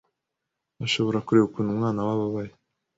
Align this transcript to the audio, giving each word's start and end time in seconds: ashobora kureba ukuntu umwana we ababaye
ashobora 0.85 1.23
kureba 1.25 1.47
ukuntu 1.47 1.69
umwana 1.71 1.99
we 2.05 2.11
ababaye 2.15 2.51